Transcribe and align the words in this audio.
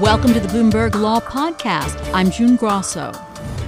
Welcome 0.00 0.32
to 0.34 0.40
the 0.40 0.48
Bloomberg 0.48 0.94
Law 0.94 1.20
Podcast. 1.20 2.12
I'm 2.12 2.30
June 2.30 2.56
Grosso. 2.56 3.12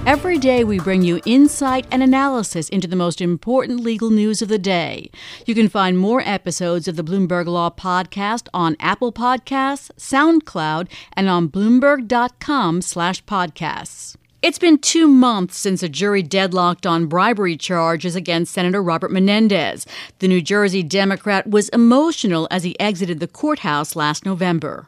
Every 0.05 0.37
day 0.37 0.63
we 0.63 0.77
bring 0.77 1.01
you 1.01 1.19
insight 1.25 1.87
and 1.89 2.03
analysis 2.03 2.69
into 2.69 2.87
the 2.87 2.95
most 2.95 3.19
important 3.19 3.79
legal 3.79 4.11
news 4.11 4.43
of 4.43 4.47
the 4.47 4.59
day. 4.59 5.09
You 5.47 5.55
can 5.55 5.69
find 5.69 5.97
more 5.97 6.21
episodes 6.21 6.87
of 6.87 6.97
the 6.97 7.03
Bloomberg 7.03 7.47
Law 7.47 7.71
Podcast 7.71 8.47
on 8.53 8.77
Apple 8.79 9.11
Podcasts, 9.11 9.89
SoundCloud, 9.97 10.87
and 11.13 11.27
on 11.29 11.49
bloomberg.com/podcasts. 11.49 14.15
It's 14.41 14.59
been 14.59 14.77
two 14.77 15.07
months 15.07 15.57
since 15.57 15.81
a 15.81 15.89
jury 15.89 16.21
deadlocked 16.21 16.85
on 16.85 17.07
bribery 17.07 17.57
charges 17.57 18.15
against 18.15 18.53
Senator 18.53 18.83
Robert 18.83 19.11
Menendez. 19.11 19.87
The 20.19 20.27
New 20.27 20.41
Jersey 20.41 20.83
Democrat 20.83 21.49
was 21.49 21.69
emotional 21.69 22.47
as 22.51 22.63
he 22.63 22.79
exited 22.79 23.19
the 23.19 23.27
courthouse 23.27 23.95
last 23.95 24.25
November. 24.25 24.87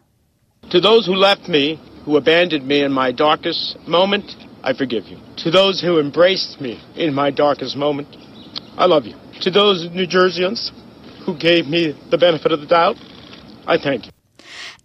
To 0.71 0.79
those 0.79 1.05
who 1.05 1.15
left 1.15 1.49
me, 1.49 1.79
who 2.05 2.15
abandoned 2.15 2.65
me 2.65 2.81
in 2.81 2.93
my 2.93 3.11
darkest 3.11 3.77
moment, 3.85 4.23
I 4.63 4.73
forgive 4.73 5.05
you. 5.05 5.17
To 5.43 5.51
those 5.51 5.81
who 5.81 5.99
embraced 5.99 6.61
me 6.61 6.81
in 6.95 7.13
my 7.13 7.29
darkest 7.29 7.75
moment, 7.75 8.07
I 8.77 8.85
love 8.85 9.05
you. 9.05 9.15
To 9.41 9.51
those 9.51 9.89
New 9.91 10.07
Jerseyans 10.07 10.71
who 11.25 11.37
gave 11.37 11.67
me 11.67 11.93
the 12.09 12.17
benefit 12.17 12.53
of 12.53 12.61
the 12.61 12.67
doubt, 12.67 12.95
I 13.67 13.77
thank 13.77 14.05
you. 14.05 14.11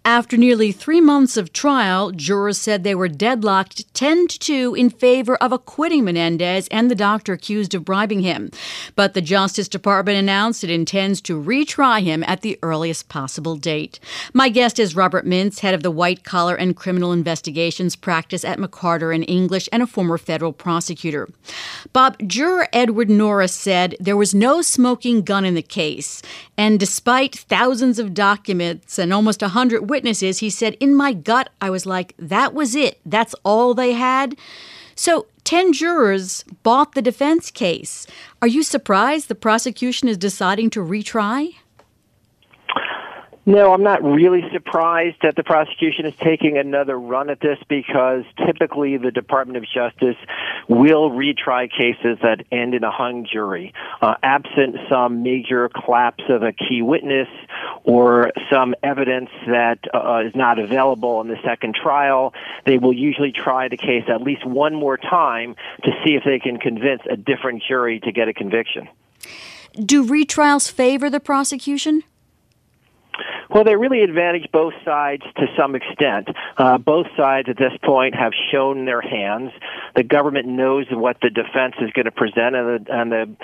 After 0.07 0.37
nearly 0.37 0.71
three 0.71 1.01
months 1.01 1.35
of 1.35 1.51
trial, 1.51 2.11
jurors 2.11 2.57
said 2.57 2.85
they 2.85 2.95
were 2.95 3.09
deadlocked 3.09 3.93
10 3.93 4.29
to 4.29 4.39
2 4.39 4.73
in 4.73 4.89
favor 4.89 5.35
of 5.35 5.51
acquitting 5.51 6.05
Menendez 6.05 6.69
and 6.69 6.89
the 6.89 6.95
doctor 6.95 7.33
accused 7.33 7.75
of 7.75 7.83
bribing 7.83 8.21
him. 8.21 8.49
But 8.95 9.15
the 9.15 9.21
Justice 9.21 9.67
Department 9.67 10.17
announced 10.17 10.63
it 10.63 10.69
intends 10.69 11.19
to 11.23 11.37
retry 11.37 12.01
him 12.01 12.23
at 12.23 12.39
the 12.39 12.57
earliest 12.63 13.09
possible 13.09 13.57
date. 13.57 13.99
My 14.33 14.47
guest 14.47 14.79
is 14.79 14.95
Robert 14.95 15.25
Mintz, 15.25 15.59
head 15.59 15.73
of 15.73 15.83
the 15.83 15.91
White 15.91 16.23
Collar 16.23 16.55
and 16.55 16.73
Criminal 16.73 17.11
Investigations 17.11 17.97
practice 17.97 18.45
at 18.45 18.59
McCarter 18.59 19.13
and 19.13 19.29
English 19.29 19.67
and 19.73 19.83
a 19.83 19.87
former 19.87 20.17
federal 20.17 20.53
prosecutor. 20.53 21.27
Bob, 21.91 22.15
juror 22.25 22.69
Edward 22.71 23.09
Norris 23.09 23.53
said 23.53 23.97
there 23.99 24.15
was 24.15 24.33
no 24.33 24.61
smoking 24.61 25.21
gun 25.23 25.43
in 25.43 25.55
the 25.55 25.61
case. 25.61 26.21
And 26.57 26.79
despite 26.79 27.35
thousands 27.35 27.99
of 27.99 28.13
documents 28.13 28.97
and 28.97 29.11
almost 29.11 29.41
100 29.41 29.81
witnesses, 29.81 29.96
he 30.05 30.49
said, 30.49 30.75
In 30.79 30.95
my 30.95 31.13
gut, 31.13 31.49
I 31.61 31.69
was 31.69 31.85
like, 31.85 32.13
that 32.17 32.53
was 32.53 32.75
it. 32.75 32.99
That's 33.05 33.35
all 33.43 33.73
they 33.73 33.93
had. 33.93 34.37
So, 34.95 35.27
10 35.43 35.73
jurors 35.73 36.43
bought 36.63 36.93
the 36.93 37.01
defense 37.01 37.51
case. 37.51 38.05
Are 38.41 38.47
you 38.47 38.63
surprised 38.63 39.27
the 39.27 39.35
prosecution 39.35 40.09
is 40.09 40.17
deciding 40.17 40.69
to 40.71 40.81
retry? 40.81 41.55
No, 43.47 43.71
I'm 43.71 43.81
not 43.81 44.03
really 44.03 44.43
surprised 44.51 45.19
that 45.21 45.37
the 45.37 45.43
prosecution 45.43 46.05
is 46.05 46.13
taking 46.17 46.57
another 46.57 46.99
run 46.99 47.29
at 47.29 47.39
this 47.39 47.57
because 47.69 48.25
typically 48.45 48.97
the 48.97 49.09
Department 49.09 49.55
of 49.55 49.63
Justice 49.63 50.17
will 50.67 51.11
retry 51.11 51.71
cases 51.71 52.17
that 52.21 52.43
end 52.51 52.73
in 52.73 52.83
a 52.83 52.91
hung 52.91 53.25
jury. 53.25 53.73
Uh, 54.01 54.15
absent 54.21 54.75
some 54.89 55.23
major 55.23 55.69
collapse 55.69 56.25
of 56.27 56.43
a 56.43 56.51
key 56.51 56.81
witness 56.81 57.29
or 57.85 58.33
some 58.51 58.75
evidence 58.83 59.29
that 59.47 59.79
uh, 59.93 60.23
is 60.25 60.35
not 60.35 60.59
available 60.59 61.21
in 61.21 61.29
the 61.29 61.39
second 61.45 61.73
trial, 61.73 62.33
they 62.65 62.77
will 62.77 62.91
usually 62.91 63.31
try 63.31 63.69
the 63.69 63.77
case 63.77 64.03
at 64.09 64.21
least 64.21 64.45
one 64.45 64.75
more 64.75 64.97
time 64.97 65.55
to 65.85 65.91
see 66.03 66.15
if 66.15 66.25
they 66.25 66.39
can 66.39 66.57
convince 66.57 67.01
a 67.09 67.15
different 67.15 67.63
jury 67.65 68.01
to 68.01 68.11
get 68.11 68.27
a 68.27 68.33
conviction. 68.33 68.89
Do 69.73 70.05
retrials 70.05 70.69
favor 70.69 71.09
the 71.09 71.21
prosecution? 71.21 72.03
Well, 73.49 73.63
they 73.63 73.75
really 73.75 74.01
advantage 74.01 74.49
both 74.51 74.73
sides 74.83 75.23
to 75.37 75.45
some 75.57 75.75
extent. 75.75 76.29
Uh, 76.57 76.77
both 76.77 77.07
sides 77.15 77.47
at 77.49 77.57
this 77.57 77.73
point 77.83 78.15
have 78.15 78.31
shown 78.51 78.85
their 78.85 79.01
hands. 79.01 79.51
The 79.95 80.03
government 80.03 80.47
knows 80.47 80.85
what 80.91 81.17
the 81.21 81.29
defense 81.29 81.75
is 81.79 81.91
going 81.91 82.05
to 82.05 82.11
present, 82.11 82.55
and 82.55 82.85
the, 82.85 82.93
and 82.93 83.11
the 83.11 83.35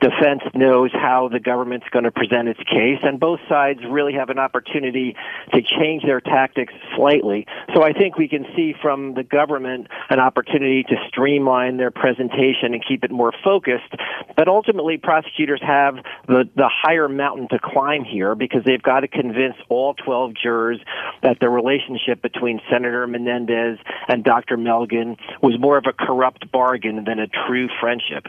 defense 0.00 0.42
knows 0.54 0.90
how 0.92 1.28
the 1.28 1.40
government's 1.40 1.86
going 1.90 2.04
to 2.04 2.10
present 2.10 2.48
its 2.48 2.60
case. 2.60 2.98
And 3.02 3.20
both 3.20 3.40
sides 3.48 3.80
really 3.88 4.14
have 4.14 4.30
an 4.30 4.38
opportunity 4.38 5.14
to 5.52 5.62
change 5.62 6.02
their 6.02 6.20
tactics 6.20 6.72
slightly. 6.96 7.46
So 7.74 7.82
I 7.82 7.92
think 7.92 8.16
we 8.16 8.28
can 8.28 8.46
see 8.56 8.74
from 8.80 9.14
the 9.14 9.22
government 9.22 9.88
an 10.08 10.18
opportunity 10.18 10.82
to 10.84 10.96
streamline 11.08 11.76
their 11.76 11.90
presentation 11.90 12.74
and 12.74 12.84
keep 12.86 13.04
it 13.04 13.10
more 13.10 13.32
focused. 13.44 13.94
But 14.36 14.48
ultimately, 14.48 14.96
prosecutors 14.96 15.60
have 15.62 15.96
the, 16.26 16.48
the 16.56 16.68
higher 16.68 17.08
mountain 17.08 17.48
to 17.48 17.58
climb 17.58 18.04
here 18.04 18.34
because 18.34 18.62
they've 18.64 18.82
got 18.82 19.00
to 19.00 19.08
convince 19.08 19.56
all 19.68 19.94
12 19.94 20.32
jurors 20.34 20.80
that 21.22 21.38
the 21.40 21.48
relationship 21.48 22.22
between 22.22 22.60
Senator 22.70 23.06
Menendez 23.06 23.78
and 24.08 24.24
Dr. 24.24 24.56
Melgen 24.56 25.16
was 25.42 25.58
more 25.58 25.76
of 25.76 25.84
a 25.86 25.92
corrupt 25.92 26.50
bargain 26.50 27.04
than 27.04 27.18
a 27.18 27.26
true 27.26 27.68
friendship. 27.80 28.26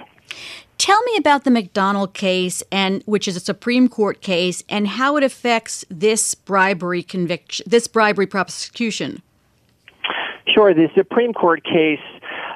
Tell 0.81 0.99
me 1.03 1.15
about 1.15 1.43
the 1.43 1.51
McDonnell 1.51 2.11
case 2.11 2.63
and 2.71 3.03
which 3.05 3.27
is 3.27 3.35
a 3.35 3.39
Supreme 3.39 3.87
Court 3.87 4.19
case 4.23 4.63
and 4.67 4.87
how 4.87 5.15
it 5.15 5.23
affects 5.23 5.85
this 5.91 6.33
bribery 6.33 7.03
conviction 7.03 7.63
this 7.69 7.85
bribery 7.85 8.25
prosecution. 8.25 9.21
Sure, 10.47 10.73
the 10.73 10.89
Supreme 10.95 11.33
Court 11.33 11.63
case 11.63 11.99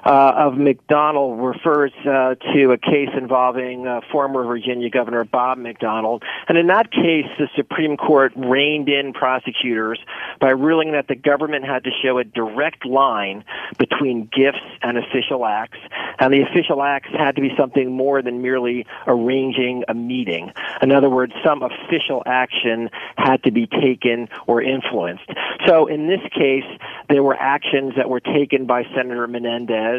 uh, 0.05 0.33
of 0.35 0.53
McDonnell 0.53 1.53
refers 1.53 1.91
uh, 2.05 2.35
to 2.53 2.71
a 2.71 2.77
case 2.77 3.09
involving 3.17 3.87
uh, 3.87 4.01
former 4.11 4.43
Virginia 4.45 4.89
Governor 4.89 5.23
Bob 5.23 5.57
McDonnell. 5.57 6.21
And 6.47 6.57
in 6.59 6.67
that 6.67 6.91
case, 6.91 7.25
the 7.39 7.49
Supreme 7.55 7.97
Court 7.97 8.31
reined 8.35 8.87
in 8.87 9.13
prosecutors 9.13 9.99
by 10.39 10.51
ruling 10.51 10.91
that 10.91 11.07
the 11.07 11.15
government 11.15 11.65
had 11.65 11.83
to 11.85 11.89
show 12.03 12.19
a 12.19 12.23
direct 12.23 12.85
line 12.85 13.43
between 13.79 14.29
gifts 14.31 14.59
and 14.83 14.97
official 14.97 15.43
acts. 15.43 15.79
And 16.19 16.31
the 16.31 16.41
official 16.41 16.83
acts 16.83 17.09
had 17.09 17.35
to 17.37 17.41
be 17.41 17.51
something 17.57 17.91
more 17.91 18.21
than 18.21 18.43
merely 18.43 18.85
arranging 19.07 19.85
a 19.87 19.95
meeting. 19.95 20.51
In 20.83 20.91
other 20.91 21.09
words, 21.09 21.33
some 21.43 21.63
official 21.63 22.21
action 22.27 22.91
had 23.17 23.41
to 23.43 23.51
be 23.51 23.65
taken 23.65 24.29
or 24.45 24.61
influenced. 24.61 25.29
So 25.65 25.87
in 25.87 26.07
this 26.07 26.21
case, 26.31 26.63
there 27.09 27.23
were 27.23 27.35
actions 27.35 27.93
that 27.97 28.07
were 28.07 28.19
taken 28.19 28.65
by 28.65 28.83
Senator 28.95 29.27
Menendez 29.27 29.94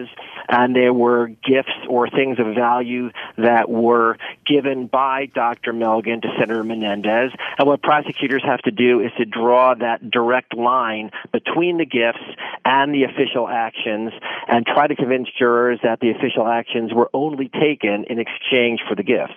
and 0.48 0.74
there 0.74 0.92
were 0.92 1.28
gifts 1.28 1.76
or 1.88 2.08
things 2.08 2.38
of 2.38 2.54
value 2.54 3.10
that 3.36 3.68
were 3.68 4.16
given 4.46 4.86
by 4.86 5.26
Dr. 5.26 5.72
Melgen 5.72 6.22
to 6.22 6.28
Senator 6.38 6.64
Menendez. 6.64 7.32
And 7.58 7.66
what 7.66 7.82
prosecutors 7.82 8.42
have 8.44 8.60
to 8.62 8.70
do 8.70 9.00
is 9.00 9.12
to 9.18 9.24
draw 9.24 9.74
that 9.74 10.10
direct 10.10 10.56
line 10.56 11.10
between 11.32 11.78
the 11.78 11.86
gifts 11.86 12.24
and 12.64 12.94
the 12.94 13.04
official 13.04 13.48
actions 13.48 14.12
and 14.48 14.66
try 14.66 14.86
to 14.86 14.96
convince 14.96 15.28
jurors 15.38 15.80
that 15.82 16.00
the 16.00 16.10
official 16.10 16.46
actions 16.46 16.92
were 16.92 17.10
only 17.12 17.48
taken 17.48 18.04
in 18.08 18.18
exchange 18.18 18.80
for 18.88 18.94
the 18.94 19.02
gifts. 19.02 19.34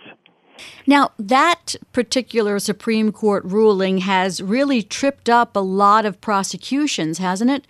Now, 0.86 1.12
that 1.18 1.76
particular 1.94 2.60
Supreme 2.60 3.12
Court 3.12 3.44
ruling 3.46 4.00
has 4.00 4.42
really 4.42 4.82
tripped 4.82 5.30
up 5.30 5.56
a 5.56 5.60
lot 5.60 6.06
of 6.06 6.20
prosecutions, 6.20 7.18
hasn't 7.18 7.52
it? 7.52 7.66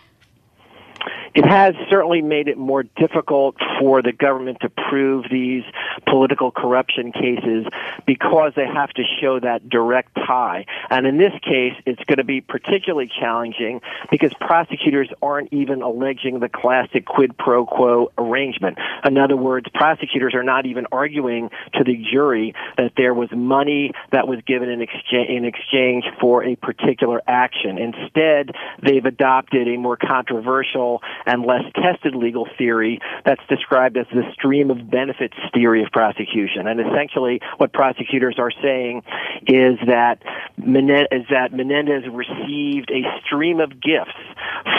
It 1.33 1.45
has 1.45 1.75
certainly 1.89 2.21
made 2.21 2.47
it 2.47 2.57
more 2.57 2.83
difficult 2.83 3.55
for 3.79 4.01
the 4.01 4.11
government 4.11 4.59
to 4.61 4.69
prove 4.69 5.25
these 5.29 5.63
political 6.07 6.51
corruption 6.51 7.11
cases 7.11 7.65
because 8.05 8.53
they 8.55 8.65
have 8.65 8.89
to 8.91 9.03
show 9.21 9.39
that 9.39 9.69
direct 9.69 10.15
tie. 10.15 10.65
And 10.89 11.05
in 11.05 11.17
this 11.17 11.33
case, 11.43 11.73
it's 11.85 12.03
going 12.05 12.17
to 12.17 12.23
be 12.23 12.41
particularly 12.41 13.09
challenging 13.19 13.81
because 14.09 14.33
prosecutors 14.39 15.09
aren't 15.21 15.53
even 15.53 15.81
alleging 15.81 16.39
the 16.39 16.49
classic 16.49 17.05
quid 17.05 17.37
pro 17.37 17.65
quo 17.65 18.11
arrangement. 18.17 18.77
In 19.05 19.17
other 19.17 19.37
words, 19.37 19.67
prosecutors 19.73 20.33
are 20.33 20.43
not 20.43 20.65
even 20.65 20.87
arguing 20.91 21.49
to 21.75 21.83
the 21.83 22.03
jury 22.11 22.53
that 22.77 22.93
there 22.97 23.13
was 23.13 23.29
money 23.31 23.91
that 24.11 24.27
was 24.27 24.39
given 24.45 24.69
in 24.69 24.81
exchange, 24.81 25.29
in 25.29 25.45
exchange 25.45 26.05
for 26.19 26.43
a 26.43 26.55
particular 26.55 27.21
action. 27.27 27.77
Instead, 27.77 28.51
they've 28.81 29.05
adopted 29.05 29.67
a 29.67 29.77
more 29.77 29.97
controversial 29.97 31.01
and 31.25 31.45
less 31.45 31.63
tested 31.75 32.15
legal 32.15 32.47
theory 32.57 32.99
that's 33.25 33.41
described 33.47 33.97
as 33.97 34.05
the 34.13 34.23
stream 34.33 34.71
of 34.71 34.89
benefits 34.89 35.35
theory 35.53 35.83
of 35.83 35.91
prosecution. 35.91 36.67
And 36.67 36.79
essentially, 36.79 37.41
what 37.57 37.73
prosecutors 37.73 38.35
are 38.37 38.51
saying 38.51 39.03
is 39.47 39.77
that 39.87 40.21
is 40.57 41.25
that 41.29 41.53
Menendez 41.53 42.03
received 42.11 42.91
a 42.91 43.03
stream 43.25 43.59
of 43.59 43.81
gifts 43.81 44.11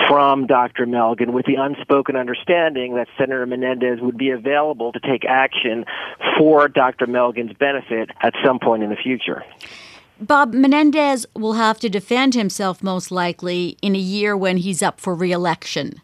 from 0.09 0.47
Dr. 0.47 0.87
Melgen 0.87 1.33
with 1.33 1.47
the 1.47 1.55
unspoken 1.55 2.17
understanding 2.17 2.97
that 2.97 3.09
Senator 3.19 3.47
Menendez 3.47 4.01
would 4.01 4.19
be 4.19 4.31
available 4.31 4.93
to 4.93 5.01
take 5.01 5.25
action 5.25 5.85
for 6.39 6.69
Dr. 6.69 7.07
Melgen's 7.07 7.57
benefit 7.57 8.11
at 8.21 8.35
some 8.45 8.59
point 8.59 8.83
in 8.83 8.91
the 8.91 8.97
future. 8.97 9.45
Bob 10.21 10.53
Menendez 10.53 11.25
will 11.35 11.55
have 11.55 11.81
to 11.81 11.89
defend 11.89 12.35
himself 12.35 12.83
most 12.83 13.11
likely 13.11 13.79
in 13.81 13.95
a 13.95 13.99
year 13.99 14.37
when 14.37 14.59
he's 14.59 14.83
up 14.83 15.01
for 15.01 15.15
reelection. 15.15 16.01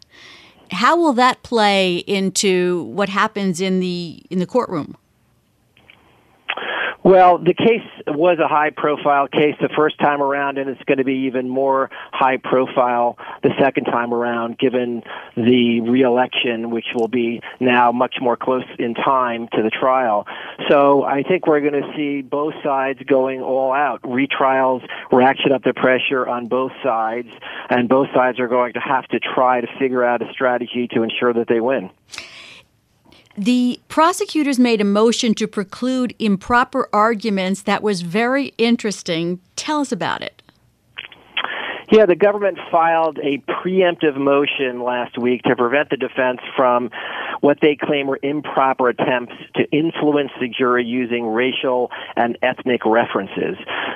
How 0.71 0.97
will 0.97 1.13
that 1.13 1.43
play 1.43 1.97
into 1.97 2.83
what 2.83 3.09
happens 3.09 3.61
in 3.61 3.79
the 3.79 4.23
in 4.29 4.39
the 4.39 4.47
courtroom? 4.47 4.97
Well, 7.03 7.37
the 7.37 7.53
case 7.53 7.87
was 8.07 8.39
a 8.39 8.47
high 8.47 8.71
profile 8.71 9.27
case 9.27 9.55
the 9.61 9.69
first 9.69 9.97
time 9.99 10.21
around, 10.21 10.57
and 10.57 10.69
it's 10.69 10.83
going 10.83 10.97
to 10.97 11.03
be 11.03 11.27
even 11.27 11.47
more 11.47 11.89
high 12.11 12.37
profile 12.37 13.17
the 13.43 13.51
second 13.59 13.85
time 13.85 14.13
around, 14.13 14.57
given 14.57 15.03
the 15.35 15.81
reelection, 15.81 16.69
which 16.69 16.87
will 16.95 17.07
be 17.07 17.41
now 17.59 17.91
much 17.91 18.15
more 18.19 18.35
close 18.35 18.65
in 18.79 18.93
time 18.93 19.47
to 19.53 19.61
the 19.61 19.69
trial. 19.69 20.27
So 20.69 21.03
I 21.03 21.23
think 21.23 21.47
we're 21.47 21.61
going 21.61 21.81
to 21.81 21.93
see 21.95 22.21
both 22.21 22.55
sides 22.63 22.99
going 23.07 23.41
all 23.41 23.71
out. 23.71 24.01
Retrials 24.01 24.85
ratchet 25.11 25.51
up 25.51 25.63
the 25.63 25.73
pressure 25.73 26.27
on 26.27 26.47
both 26.47 26.71
sides, 26.83 27.29
and 27.69 27.87
both 27.87 28.07
sides 28.13 28.39
are 28.39 28.47
going 28.47 28.73
to 28.73 28.79
have 28.79 29.07
to 29.09 29.19
try 29.19 29.61
to 29.61 29.67
figure 29.79 30.03
out 30.03 30.21
a 30.21 30.31
strategy 30.33 30.87
to 30.93 31.03
ensure 31.03 31.33
that 31.33 31.47
they 31.47 31.61
win. 31.61 31.89
The 33.37 33.79
prosecutors 33.87 34.57
made 34.57 34.81
a 34.81 34.83
motion 34.83 35.35
to 35.35 35.47
preclude 35.47 36.15
improper 36.17 36.89
arguments 36.91 37.61
that 37.63 37.83
was 37.83 38.01
very 38.01 38.47
interesting. 38.57 39.39
Tell 39.55 39.79
us 39.79 39.91
about 39.91 40.23
it. 40.23 40.41
Yeah, 41.91 42.05
the 42.05 42.15
government 42.15 42.57
filed 42.69 43.17
a 43.19 43.37
preemptive 43.49 44.17
motion 44.17 44.83
last 44.83 45.17
week 45.17 45.43
to 45.43 45.55
prevent 45.55 45.89
the 45.89 45.95
defense 45.95 46.41
from 46.55 46.89
what 47.39 47.59
they 47.61 47.77
claim 47.77 48.07
were 48.07 48.19
improper 48.23 48.89
attempts 48.89 49.35
to 49.55 49.63
influence 49.71 50.31
the 50.41 50.49
jury 50.49 50.83
using 50.83 51.27
racial 51.27 51.91
and 52.17 52.37
ethnic 52.41 52.85
references. 52.85 53.55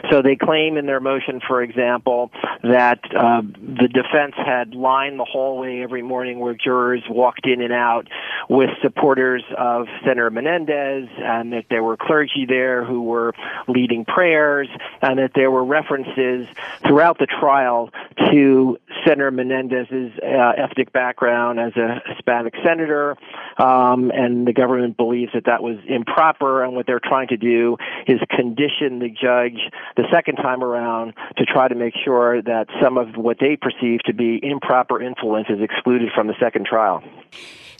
So 0.09 0.21
they 0.21 0.35
claim 0.35 0.77
in 0.77 0.85
their 0.85 0.99
motion, 0.99 1.41
for 1.45 1.61
example, 1.61 2.31
that 2.63 2.99
uh, 3.15 3.41
the 3.41 3.87
defense 3.87 4.33
had 4.35 4.73
lined 4.73 5.19
the 5.19 5.25
hallway 5.25 5.81
every 5.81 6.01
morning 6.01 6.39
where 6.39 6.53
jurors 6.53 7.03
walked 7.09 7.45
in 7.45 7.61
and 7.61 7.73
out 7.73 8.07
with 8.49 8.69
supporters 8.81 9.43
of 9.57 9.87
Senator 10.03 10.29
Menendez, 10.29 11.07
and 11.17 11.53
that 11.53 11.65
there 11.69 11.83
were 11.83 11.97
clergy 11.97 12.45
there 12.47 12.83
who 12.83 13.03
were 13.03 13.33
leading 13.67 14.05
prayers, 14.05 14.67
and 15.01 15.19
that 15.19 15.31
there 15.35 15.51
were 15.51 15.63
references 15.63 16.47
throughout 16.85 17.19
the 17.19 17.27
trial 17.27 17.89
to 18.31 18.77
Senator 19.05 19.31
Menendez's 19.31 20.11
uh, 20.21 20.53
ethnic 20.57 20.91
background 20.91 21.59
as 21.59 21.75
a 21.75 22.01
Hispanic 22.07 22.53
senator, 22.63 23.17
um, 23.57 24.11
and 24.11 24.47
the 24.47 24.53
government 24.53 24.97
believes 24.97 25.31
that 25.33 25.45
that 25.45 25.63
was 25.63 25.77
improper. 25.87 26.63
And 26.63 26.75
what 26.75 26.87
they're 26.87 26.99
trying 26.99 27.27
to 27.29 27.37
do 27.37 27.77
is 28.07 28.19
condition 28.29 28.99
the 28.99 29.09
judge 29.09 29.59
the 29.95 30.03
second 30.11 30.35
time 30.35 30.63
around 30.63 31.13
to 31.37 31.45
try 31.45 31.67
to 31.67 31.75
make 31.75 31.93
sure 32.03 32.41
that 32.41 32.67
some 32.81 32.97
of 32.97 33.15
what 33.15 33.37
they 33.39 33.55
perceive 33.55 34.01
to 34.05 34.13
be 34.13 34.39
improper 34.43 35.01
influence 35.01 35.47
is 35.49 35.61
excluded 35.61 36.09
from 36.13 36.27
the 36.27 36.35
second 36.39 36.65
trial. 36.65 37.03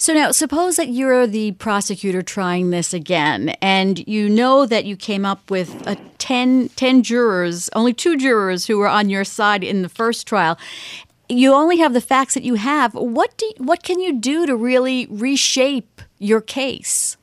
So 0.01 0.15
now, 0.15 0.31
suppose 0.31 0.77
that 0.77 0.89
you're 0.89 1.27
the 1.27 1.51
prosecutor 1.51 2.23
trying 2.23 2.71
this 2.71 2.91
again, 2.91 3.49
and 3.61 4.05
you 4.07 4.29
know 4.29 4.65
that 4.65 4.85
you 4.85 4.97
came 4.97 5.25
up 5.25 5.51
with 5.51 5.85
a 5.85 5.95
10, 6.17 6.69
10 6.69 7.03
jurors, 7.03 7.69
only 7.75 7.93
two 7.93 8.17
jurors 8.17 8.65
who 8.65 8.79
were 8.79 8.87
on 8.87 9.11
your 9.11 9.23
side 9.23 9.63
in 9.63 9.83
the 9.83 9.89
first 9.89 10.25
trial. 10.25 10.57
You 11.29 11.53
only 11.53 11.77
have 11.77 11.93
the 11.93 12.01
facts 12.01 12.33
that 12.33 12.41
you 12.41 12.55
have. 12.55 12.95
What 12.95 13.37
do 13.37 13.51
what 13.57 13.83
can 13.83 13.99
you 13.99 14.19
do 14.19 14.47
to 14.47 14.55
really 14.55 15.05
reshape 15.11 16.01
your 16.17 16.41
case? 16.41 17.15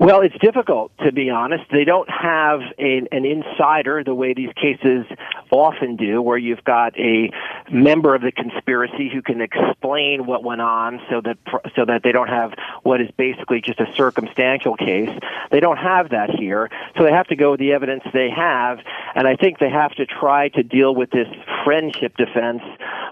Well, 0.00 0.22
it's 0.22 0.38
difficult 0.40 0.92
to 1.04 1.12
be 1.12 1.28
honest. 1.28 1.64
They 1.70 1.84
don't 1.84 2.08
have 2.08 2.60
a, 2.78 3.06
an 3.12 3.26
insider 3.26 4.02
the 4.02 4.14
way 4.14 4.32
these 4.32 4.48
cases 4.54 5.04
often 5.50 5.96
do, 5.96 6.22
where 6.22 6.38
you've 6.38 6.64
got 6.64 6.98
a 6.98 7.30
member 7.70 8.14
of 8.14 8.22
the 8.22 8.32
conspiracy 8.32 9.10
who 9.12 9.20
can 9.20 9.42
explain 9.42 10.24
what 10.24 10.42
went 10.42 10.62
on, 10.62 11.02
so 11.10 11.20
that 11.20 11.36
so 11.76 11.84
that 11.84 12.02
they 12.02 12.12
don't 12.12 12.28
have 12.28 12.54
what 12.82 13.02
is 13.02 13.10
basically 13.18 13.60
just 13.60 13.78
a 13.78 13.92
circumstantial 13.94 14.74
case. 14.74 15.10
They 15.50 15.60
don't 15.60 15.76
have 15.76 16.08
that 16.10 16.30
here, 16.30 16.70
so 16.96 17.04
they 17.04 17.12
have 17.12 17.26
to 17.26 17.36
go 17.36 17.50
with 17.50 17.60
the 17.60 17.74
evidence 17.74 18.02
they 18.14 18.30
have, 18.30 18.78
and 19.14 19.28
I 19.28 19.36
think 19.36 19.58
they 19.58 19.68
have 19.68 19.94
to 19.96 20.06
try 20.06 20.48
to 20.48 20.62
deal 20.62 20.94
with 20.94 21.10
this 21.10 21.28
friendship 21.62 22.16
defense 22.16 22.62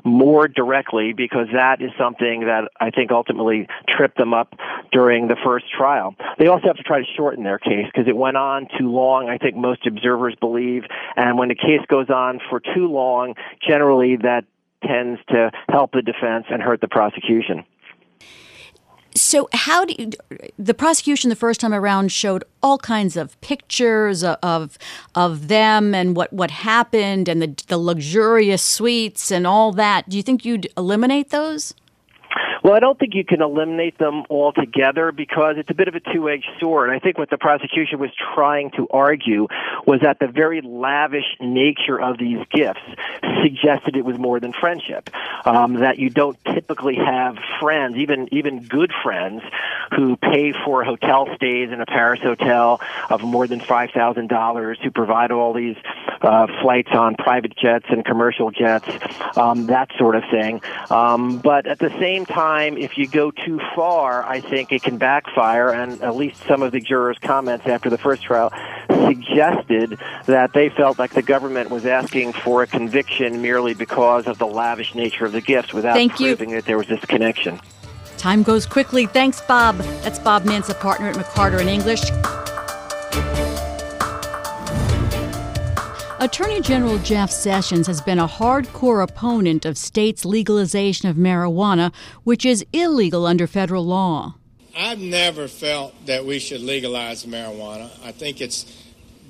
more 0.05 0.49
directly 0.49 1.13
because 1.13 1.49
that 1.53 1.83
is 1.83 1.91
something 1.99 2.47
that 2.47 2.71
I 2.81 2.89
think 2.91 3.11
ultimately 3.11 3.69
tripped 3.89 4.17
them 4.17 4.33
up 4.33 4.55
during 4.91 5.29
the 5.29 5.37
first 5.45 5.67
trial. 5.71 6.15
They 6.39 6.47
also 6.47 6.69
have 6.69 6.77
to 6.77 6.83
try 6.83 7.01
to 7.01 7.07
shorten 7.17 7.45
their 7.45 7.59
case 7.59 7.87
because 7.87 8.09
it 8.09 8.17
went 8.17 8.37
on 8.37 8.69
too 8.79 8.91
long, 8.91 9.29
I 9.29 9.39
think 9.39 9.57
most 9.57 9.87
observers 9.87 10.35
believe. 10.39 10.85
And 11.17 11.37
when 11.37 11.51
a 11.51 11.55
case 11.55 11.81
goes 11.89 12.09
on 12.11 12.41
for 12.49 12.61
too 12.61 12.87
long, 12.87 13.35
generally 13.67 14.17
that 14.17 14.45
tends 14.85 15.21
to 15.29 15.51
help 15.69 15.93
the 15.93 16.03
defense 16.03 16.47
and 16.51 16.63
hurt 16.63 16.81
the 16.81 16.89
prosecution. 16.89 17.65
So, 19.15 19.49
how 19.53 19.85
do 19.85 19.95
you, 19.99 20.11
the 20.59 20.75
prosecution 20.75 21.29
the 21.29 21.35
first 21.35 21.61
time 21.61 21.75
around 21.75 22.13
showed 22.13 22.45
all 22.63 22.79
kinds 22.79 23.17
of 23.17 23.41
pictures 23.41 24.23
of 24.23 24.79
of 25.17 25.49
them 25.49 25.93
and 25.93 26.15
what 26.15 26.33
what 26.33 26.53
happened 26.53 27.29
and 27.29 27.43
the 27.43 27.53
the 27.67 27.79
luxurious 27.79 28.63
suites 28.63 29.33
and 29.33 29.45
all 29.45 29.73
that? 29.73 30.09
Do 30.09 30.17
you 30.17 30.23
think 30.23 30.45
you'd 30.45 30.69
eliminate 30.77 31.31
those? 31.31 31.75
Well, 32.63 32.75
I 32.75 32.81
don't 32.81 32.99
think 32.99 33.15
you 33.15 33.25
can 33.25 33.41
eliminate 33.41 33.99
them 33.99 34.25
altogether 34.31 35.13
because 35.13 35.57
it's 35.59 35.71
a 35.71 35.75
bit 35.75 35.89
of 35.89 35.95
a 35.95 36.01
two-edged 36.01 36.49
sword. 36.59 36.91
I 36.91 36.99
think 36.99 37.17
what 37.19 37.31
the 37.31 37.39
prosecution 37.39 37.99
was 37.99 38.11
trying 38.35 38.71
to 38.73 38.89
argue 38.91 39.47
was 39.87 40.01
that 40.01 40.19
the 40.19 40.27
very 40.27 40.61
lavish 40.61 41.37
nature 41.41 42.01
of 42.01 42.19
these 42.19 42.45
gifts 42.51 42.81
suggested 43.43 43.97
it 43.97 44.05
was 44.05 44.19
more 44.19 44.41
than 44.41 44.53
friendship. 44.53 45.11
Um, 45.45 45.75
that 45.75 45.99
you 45.99 46.11
don't 46.11 46.37
typically 46.45 46.97
have 46.97 47.37
friends, 47.61 47.97
even 47.97 48.29
even 48.33 48.65
good 48.65 48.93
friends, 49.03 49.43
who 49.95 50.17
pay 50.17 50.53
for 50.65 50.83
hotel 50.85 51.29
stays 51.37 51.71
in 51.71 51.81
a 51.81 51.87
Paris 51.87 52.21
hotel 52.21 52.81
of 53.09 53.23
more 53.23 53.47
than 53.47 53.61
five 53.61 53.91
thousand 53.91 54.29
dollars, 54.29 54.79
who 54.83 54.91
provide 54.91 55.31
all 55.31 55.53
these 55.53 55.77
uh, 56.23 56.47
flights 56.61 56.91
on 56.93 57.15
private 57.15 57.57
jets 57.57 57.87
and 57.89 58.05
commercial 58.05 58.51
jets, 58.51 58.89
um, 59.37 59.67
that 59.67 59.91
sort 59.97 60.17
of 60.17 60.25
thing. 60.31 60.61
Um, 60.91 61.39
but 61.39 61.67
at 61.67 61.79
the 61.79 61.91
same 62.01 62.27
time 62.27 62.48
time, 62.49 62.79
if 62.79 62.97
you 62.97 63.07
go 63.07 63.31
too 63.31 63.61
far, 63.75 64.25
I 64.25 64.41
think 64.41 64.73
it 64.73 64.83
can 64.83 64.97
backfire. 64.97 65.71
And 65.71 66.01
at 66.03 66.17
least 66.17 66.43
some 66.47 66.63
of 66.63 66.73
the 66.73 66.81
jurors' 66.81 67.19
comments 67.21 67.67
after 67.67 67.91
the 67.91 67.99
first 67.99 68.23
trial 68.23 68.51
suggested 68.89 69.99
that 70.27 70.53
they 70.55 70.71
felt 70.71 70.99
like 70.99 71.13
the 71.13 71.23
government 71.23 71.71
was 71.71 71.85
asking 71.85 72.33
for 72.33 72.63
a 72.63 72.67
conviction 72.67 73.43
merely 73.43 73.75
because 73.75 74.27
of 74.27 74.39
the 74.39 74.47
lavish 74.47 74.95
nature 74.95 75.27
of 75.27 75.33
the 75.33 75.41
gifts 75.41 75.75
without 75.75 75.95
Thank 75.95 76.17
proving 76.17 76.51
you. 76.51 76.57
that 76.57 76.65
there 76.65 76.79
was 76.79 76.89
this 76.89 77.05
connection. 77.05 77.61
Time 78.17 78.43
goes 78.43 78.67
quickly. 78.67 79.07
Thanks, 79.07 79.41
Bob. 79.43 79.77
That's 80.03 80.19
Bob 80.19 80.45
Mintz, 80.45 80.71
a 80.71 80.75
partner 80.75 81.09
at 81.09 81.17
McCarter 81.17 81.61
and 81.61 81.69
English. 81.69 82.03
Attorney 86.21 86.61
General 86.61 86.99
Jeff 86.99 87.31
Sessions 87.31 87.87
has 87.87 88.01
been 88.01 88.19
a 88.19 88.27
hardcore 88.27 89.05
opponent 89.05 89.65
of 89.65 89.79
states' 89.79 90.25
legalization 90.25 91.09
of 91.09 91.15
marijuana, 91.15 91.95
which 92.25 92.45
is 92.45 92.67
illegal 92.73 93.25
under 93.25 93.47
federal 93.47 93.87
law. 93.87 94.35
I've 94.77 94.99
never 94.99 95.47
felt 95.47 95.95
that 96.07 96.27
we 96.27 96.41
should 96.41 96.61
legalize 96.61 97.25
marijuana. 97.25 97.89
I 98.03 98.11
think 98.11 98.41
it 98.41 98.65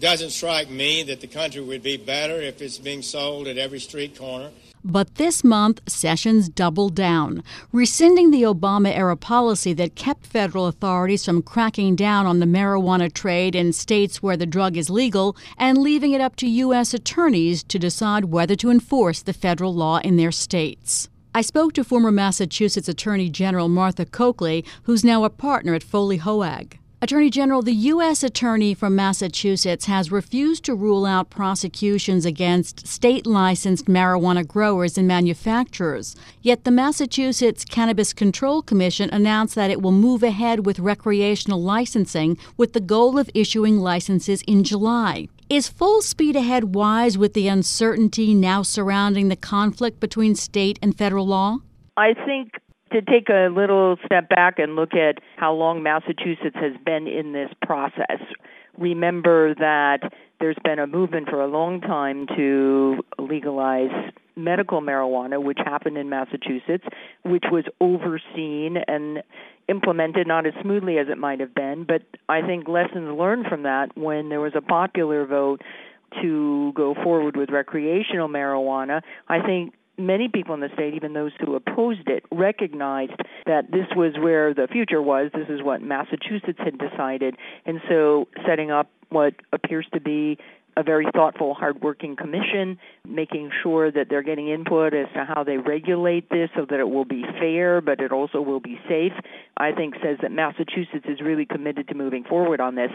doesn't 0.01 0.31
strike 0.31 0.71
me 0.71 1.03
that 1.03 1.21
the 1.21 1.27
country 1.27 1.61
would 1.61 1.83
be 1.83 1.99
better 1.99 2.41
if 2.41 2.63
it's 2.63 2.79
being 2.79 3.03
sold 3.03 3.49
at 3.49 3.59
every 3.59 3.81
street 3.81 4.19
corner. 4.19 4.51
But 4.91 5.17
this 5.17 5.45
month, 5.45 5.83
Sessions 5.87 6.49
doubled 6.49 6.95
down, 6.95 7.43
rescinding 7.73 8.31
the 8.31 8.45
Obama 8.45 8.89
era 8.97 9.19
policy 9.19 9.75
that 9.75 9.97
kept 9.97 10.27
federal 10.27 10.67
authorities 10.67 11.27
from 11.27 11.43
cracking 11.43 11.95
down 11.95 12.25
on 12.25 12.39
the 12.39 12.47
marijuana 12.47 13.13
trade 13.13 13.55
in 13.55 13.75
states 13.75 14.23
where 14.23 14.37
the 14.39 14.47
drug 14.47 14.79
is 14.79 14.89
legal 14.89 15.37
and 15.59 15.77
leaving 15.77 16.13
it 16.13 16.23
up 16.23 16.37
to 16.37 16.49
U.S. 16.49 16.95
attorneys 16.95 17.63
to 17.65 17.79
decide 17.79 18.27
whether 18.27 18.57
to 18.57 18.71
enforce 18.71 19.21
the 19.21 19.35
federal 19.35 19.75
law 19.75 19.99
in 19.99 20.17
their 20.17 20.33
states. 20.33 21.11
I 21.35 21.43
spoke 21.43 21.75
to 21.75 21.85
former 21.85 22.11
Massachusetts 22.11 22.89
Attorney 22.89 23.29
General 23.29 23.69
Martha 23.69 24.07
Coakley, 24.07 24.65
who's 24.85 25.05
now 25.05 25.23
a 25.25 25.29
partner 25.29 25.75
at 25.75 25.83
Foley 25.83 26.17
Hoag. 26.17 26.79
Attorney 27.01 27.31
General, 27.31 27.63
the 27.63 27.73
U.S. 27.95 28.25
Attorney 28.25 28.75
from 28.75 28.97
Massachusetts 28.97 29.85
has 29.85 30.11
refused 30.11 30.65
to 30.65 30.75
rule 30.75 31.07
out 31.07 31.31
prosecutions 31.31 32.27
against 32.27 32.89
state 32.89 33.25
licensed 33.25 33.85
marijuana 33.85 34.45
growers 34.45 34.99
and 34.99 35.07
manufacturers. 35.07 36.17
Yet 36.43 36.65
the 36.65 36.73
Massachusetts 36.73 37.65
Cannabis 37.65 38.13
Control 38.13 38.63
Commission 38.63 39.11
announced 39.11 39.55
that 39.55 39.71
it 39.71 39.81
will 39.81 39.93
move 39.93 40.25
ahead 40.25 40.67
with 40.67 40.81
recreational 40.81 41.63
licensing 41.63 42.37
with 42.57 42.73
the 42.73 42.81
goal 42.81 43.17
of 43.17 43.31
issuing 43.33 43.79
licenses 43.79 44.43
in 44.49 44.65
July. 44.65 45.29
Is 45.49 45.69
full 45.69 46.03
speed 46.03 46.35
ahead 46.35 46.75
wise 46.75 47.17
with 47.17 47.33
the 47.33 47.47
uncertainty 47.47 48.35
now 48.35 48.63
surrounding 48.63 49.29
the 49.29 49.37
conflict 49.37 50.01
between 50.01 50.35
state 50.35 50.81
and 50.83 50.99
federal 50.99 51.29
law? 51.29 51.59
I 51.97 52.15
think 52.27 52.55
to 52.93 53.03
take 53.03 53.29
a 53.29 53.49
little 53.49 53.97
step 54.05 54.29
back 54.29 54.59
and 54.59 54.77
look 54.77 54.95
at 54.95 55.19
how 55.37 55.53
long 55.53 55.83
Massachusetts 55.83 56.57
has 56.57 56.73
been 56.85 57.07
in 57.07 57.33
this 57.33 57.51
process. 57.63 58.21
Remember 58.77 59.55
that 59.57 60.13
there's 60.41 60.57
been 60.63 60.79
a 60.79 60.87
movement 60.87 61.29
for 61.29 61.41
a 61.43 61.49
long 61.49 61.81
time 61.81 62.27
to 62.37 63.05
legalize 63.19 63.91
medical 64.37 64.81
marijuana, 64.81 65.43
which 65.43 65.59
happened 65.59 65.99
in 65.99 66.09
Massachusetts, 66.09 66.85
which 67.25 67.45
was 67.51 67.65
overseen 67.81 68.77
and 68.87 69.23
implemented 69.69 70.27
not 70.27 70.47
as 70.47 70.53
smoothly 70.63 70.99
as 70.99 71.09
it 71.11 71.19
might 71.19 71.41
have 71.41 71.55
been, 71.55 71.85
but 71.85 72.03
I 72.29 72.41
think 72.41 72.69
lessons 72.69 73.19
learned 73.19 73.47
from 73.47 73.65
that 73.65 73.97
when 73.97 74.29
there 74.29 74.41
was 74.41 74.53
a 74.55 74.63
popular 74.63 75.27
vote 75.27 75.61
to 76.23 76.73
go 76.75 76.95
forward 76.95 77.37
with 77.37 77.51
recreational 77.51 78.29
marijuana, 78.29 79.03
I 79.29 79.43
think 79.45 79.75
many 79.99 80.29
people 80.29 80.55
in 80.55 80.61
the 80.61 80.71
state, 80.75 80.95
even 80.95 81.13
those 81.13 81.33
who 81.41 81.55
opposed 81.55 82.09
it, 82.09 82.25
recognized 82.31 83.21
that 83.47 83.71
this 83.71 83.87
was 83.97 84.15
where 84.19 84.55
the 84.55 84.69
future 84.71 85.03
was. 85.03 85.31
This 85.35 85.49
is 85.49 85.63
what 85.63 85.83
Massachusetts 85.83 86.59
had 86.59 86.79
decided. 86.79 87.37
And 87.67 87.81
so 87.89 88.29
setting 88.47 88.71
up 88.71 88.91
what 89.11 89.35
appears 89.53 89.87
to 89.95 90.01
be 90.01 90.39
a 90.79 90.83
very 90.85 91.07
thoughtful, 91.13 91.55
hardworking 91.55 92.15
commission, 92.15 92.79
making 93.05 93.51
sure 93.65 93.91
that 93.91 94.09
they're 94.09 94.23
getting 94.23 94.49
input 94.49 94.95
as 94.95 95.09
to 95.13 95.25
how 95.25 95.43
they 95.43 95.57
regulate 95.57 96.31
this 96.31 96.49
so 96.55 96.65
that 96.71 96.79
it 96.79 96.89
will 96.89 97.05
be 97.05 97.25
fair, 97.41 97.81
but 97.81 98.01
it 98.01 98.13
also 98.13 98.41
will 98.41 98.61
be 98.61 98.81
safe, 98.89 99.13
I 99.57 99.73
think 99.73 99.97
says 100.01 100.19
that 100.23 100.31
Massachusetts 100.31 101.05
is 101.09 101.21
really 101.21 101.47
committed 101.47 101.89
to 101.89 101.95
moving 101.95 102.23
forward 102.23 102.61
on 102.61 102.77
this. 102.77 102.93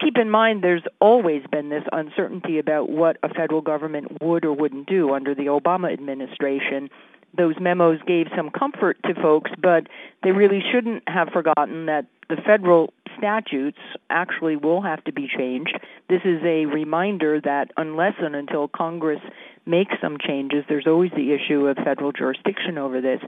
Keep 0.00 0.18
in 0.18 0.28
mind, 0.28 0.64
there's 0.64 0.82
always 1.00 1.44
been 1.52 1.68
this 1.68 1.84
uncertainty 1.92 2.58
about 2.58 2.90
what 2.90 3.16
a 3.22 3.32
federal 3.32 3.60
government 3.60 4.20
would 4.20 4.44
or 4.44 4.52
wouldn't 4.52 4.88
do 4.88 5.14
under 5.14 5.32
the 5.32 5.46
Obama 5.46 5.92
administration 5.92 6.90
those 7.36 7.54
memos 7.60 8.00
gave 8.08 8.26
some 8.36 8.50
comfort 8.50 8.98
to 9.04 9.14
folks, 9.14 9.52
but 9.56 9.86
they 10.24 10.32
really 10.32 10.60
shouldn't 10.72 11.08
have 11.08 11.28
forgotten 11.28 11.86
that 11.86 12.06
the 12.28 12.36
federal 12.36 12.92
statutes 13.18 13.78
actually 14.08 14.56
will 14.56 14.82
have 14.82 15.02
to 15.04 15.12
be 15.12 15.28
changed. 15.28 15.78
This 16.08 16.22
is 16.24 16.40
a 16.42 16.66
reminder 16.66 17.40
that 17.40 17.70
unless 17.76 18.14
and 18.18 18.34
until 18.34 18.68
Congress 18.68 19.20
makes 19.66 19.94
some 20.00 20.18
changes, 20.18 20.64
there's 20.68 20.86
always 20.86 21.10
the 21.12 21.32
issue 21.32 21.66
of 21.66 21.76
federal 21.76 22.12
jurisdiction 22.12 22.78
over 22.78 23.00
this. 23.00 23.20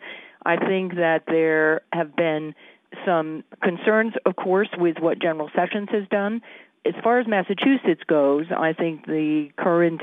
I 0.44 0.56
think 0.56 0.96
that 0.96 1.24
there 1.26 1.82
have 1.92 2.16
been 2.16 2.54
some 3.06 3.44
concerns, 3.62 4.14
of 4.26 4.36
course, 4.36 4.68
with 4.76 4.98
what 4.98 5.20
General 5.20 5.50
Sessions 5.54 5.88
has 5.92 6.06
done. 6.10 6.42
As 6.84 6.94
far 7.02 7.20
as 7.20 7.26
Massachusetts 7.26 8.02
goes, 8.06 8.46
I 8.56 8.72
think 8.72 9.06
the 9.06 9.50
current 9.56 10.02